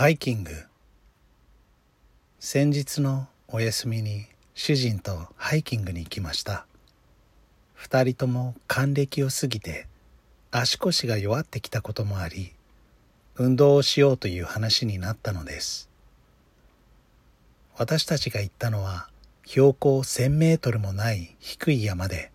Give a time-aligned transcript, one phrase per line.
[0.00, 0.52] ハイキング。
[2.38, 6.64] 先日のお休みに主人とハイキングに行きました。
[7.74, 9.88] 二人とも還暦を過ぎて
[10.50, 12.54] 足腰が弱ってきたこともあり
[13.36, 15.90] 運動をしようという話になったのです。
[17.76, 19.10] 私たちが行ったのは
[19.44, 22.32] 標高1000メートルもない低い山で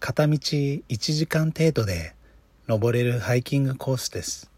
[0.00, 0.82] 片道1
[1.14, 2.14] 時間程度で
[2.68, 4.50] 登れるハイキングコースです。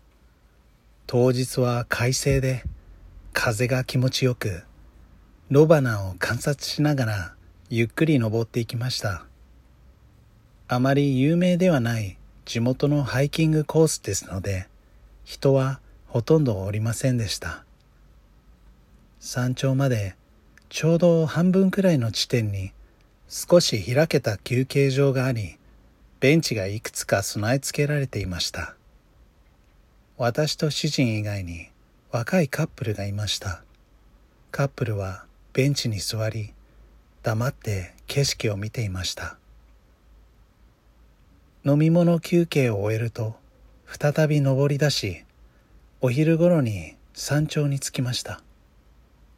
[1.14, 2.64] 当日は快晴で
[3.34, 4.62] 風が気持ちよく
[5.50, 7.34] ロバナを観察しながら
[7.68, 9.26] ゆっくり登っていきました。
[10.68, 12.16] あまり有名ではない
[12.46, 14.68] 地元のハイキングコースですので
[15.22, 17.62] 人はほとんどおりませんでした。
[19.20, 20.16] 山頂まで
[20.70, 22.72] ちょうど半分くらいの地点に
[23.28, 25.58] 少し開けた休憩場があり
[26.20, 28.76] ベンチがいくつか備え付けられていました。
[30.18, 31.68] 私と主人以外に
[32.10, 33.62] 若いカップルがいました。
[34.50, 35.24] カップルは
[35.54, 36.52] ベンチに座り
[37.22, 39.38] 黙って景色を見ていました。
[41.64, 43.36] 飲み物休憩を終えると
[43.86, 45.24] 再び登り出し
[46.00, 48.42] お昼頃に山頂に着きました。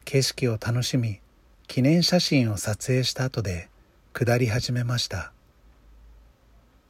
[0.04, 1.20] 景色を楽しみ
[1.68, 3.68] 記念写真を撮影した後で
[4.12, 5.32] 下り始めました。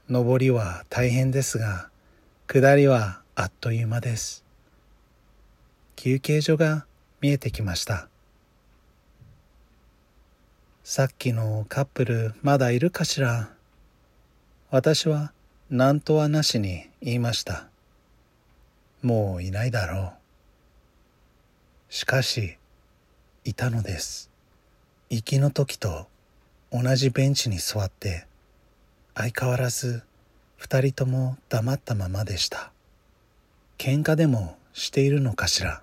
[0.09, 1.91] 上りは大変ですが
[2.47, 4.45] 下りはあっという間です。
[5.97, 6.87] 休憩所が
[7.21, 8.09] 見えてきました。
[10.85, 13.51] さっきのカップルまだいるかしら？
[14.71, 15.33] 私は
[15.69, 17.67] 何とはなしに言いました。
[19.03, 20.13] もういないだろ
[21.91, 21.93] う。
[21.93, 22.57] しかし
[23.45, 24.31] いたのです。
[25.11, 26.07] 行きの時と
[26.71, 28.29] 同じベンチに座って
[29.15, 30.05] 相変わらず
[30.57, 32.71] 二人とも黙ったままでした。
[33.79, 35.83] 喧嘩でもしているのかしら？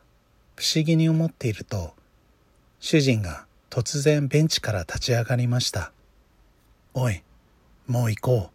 [0.56, 1.94] 不思議に思っていると
[2.80, 5.92] 主人が突然ベンチから立ち上がりました。
[6.94, 7.24] おい
[7.88, 8.50] もう行こ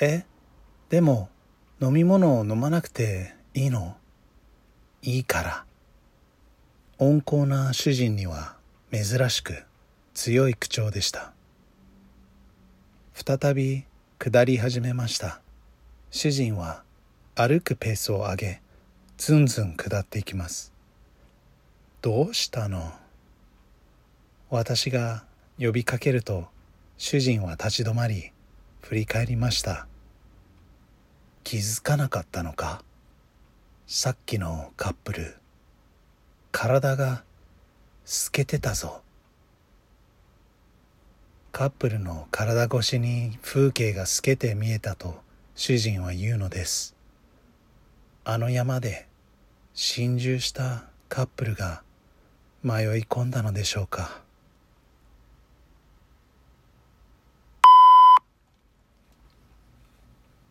[0.00, 0.04] う。
[0.04, 0.24] え？
[0.88, 1.28] でも
[1.80, 3.96] 飲み物を飲まなくていいの？
[5.02, 5.64] いいから。
[6.98, 8.56] 温厚な主人には
[8.92, 9.64] 珍しく
[10.14, 11.32] 強い口調でした。
[13.14, 13.84] 再び
[14.18, 15.40] 下り始めました。
[16.10, 16.82] 主人は
[17.34, 18.60] 歩くペースを上げ
[19.16, 20.70] ずんずん下っていきます。
[22.02, 22.92] どうしたの？
[24.50, 25.24] 私が
[25.58, 26.44] 呼びかけると
[26.98, 28.32] 主人は立ち止まり
[28.82, 29.86] 振り返りました。
[31.42, 32.82] 気づかなかったのか？
[33.86, 35.36] さっきのカップル。
[36.50, 37.24] 体が
[38.04, 39.00] 透けてたぞ。
[41.50, 45.14] カップルの体越しに風景が透けて見えたと
[45.54, 46.94] 主人は言うのです。
[48.24, 49.08] あの山で
[49.74, 51.82] 心中したカップルが
[52.62, 54.22] 迷い込んだのでしょうか。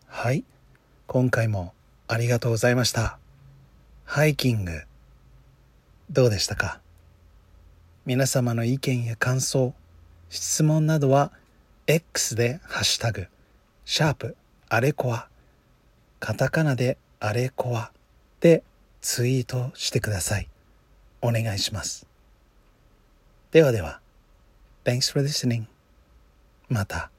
[0.08, 0.44] はい。
[1.08, 1.74] 今回も
[2.10, 3.18] ありがとうございました。
[4.04, 4.82] ハイキング。
[6.10, 6.82] どうでしたか？
[8.06, 9.74] 皆様の意見や感想
[10.30, 11.32] 質問などは
[11.88, 13.28] X でハッシュタグ、
[13.86, 14.36] シャープ、
[14.68, 15.30] あれこわ、
[16.20, 17.92] カタカナであれこわ
[18.40, 18.64] で
[19.00, 20.50] ツイートしてください。
[21.22, 22.08] お願いします。
[23.52, 24.02] ではでは、
[24.84, 25.66] Thanks for listening.
[26.68, 27.12] また。